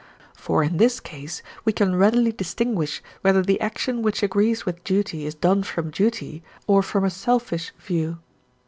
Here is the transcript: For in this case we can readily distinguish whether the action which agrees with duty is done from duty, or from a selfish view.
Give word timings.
For 0.35 0.63
in 0.63 0.77
this 0.77 0.99
case 0.99 1.43
we 1.63 1.71
can 1.73 1.95
readily 1.95 2.31
distinguish 2.31 3.03
whether 3.21 3.43
the 3.43 3.61
action 3.61 4.01
which 4.01 4.23
agrees 4.23 4.65
with 4.65 4.83
duty 4.83 5.27
is 5.27 5.35
done 5.35 5.61
from 5.61 5.91
duty, 5.91 6.41
or 6.65 6.81
from 6.81 7.03
a 7.03 7.11
selfish 7.11 7.71
view. 7.79 8.17